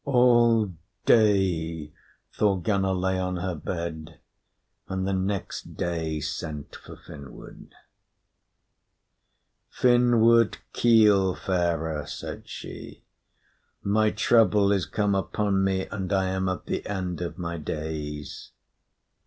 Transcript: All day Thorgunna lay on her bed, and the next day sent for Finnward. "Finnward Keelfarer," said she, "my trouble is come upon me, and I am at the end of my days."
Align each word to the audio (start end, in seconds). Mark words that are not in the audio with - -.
All 0.03 0.73
day 1.05 1.93
Thorgunna 2.33 2.91
lay 2.99 3.19
on 3.19 3.35
her 3.37 3.53
bed, 3.53 4.19
and 4.87 5.07
the 5.07 5.13
next 5.13 5.77
day 5.77 6.19
sent 6.19 6.75
for 6.75 6.95
Finnward. 6.95 7.73
"Finnward 9.71 10.57
Keelfarer," 10.73 12.07
said 12.09 12.49
she, 12.49 13.03
"my 13.83 14.09
trouble 14.09 14.71
is 14.71 14.87
come 14.87 15.13
upon 15.13 15.63
me, 15.63 15.85
and 15.91 16.11
I 16.11 16.29
am 16.29 16.49
at 16.49 16.65
the 16.65 16.83
end 16.87 17.21
of 17.21 17.37
my 17.37 17.57
days." 17.59 18.49